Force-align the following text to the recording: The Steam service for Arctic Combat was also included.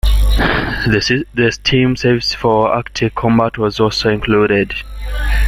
The 0.87 1.51
Steam 1.51 1.95
service 1.95 2.33
for 2.33 2.69
Arctic 2.73 3.13
Combat 3.13 3.59
was 3.59 3.79
also 3.79 4.09
included. 4.09 4.73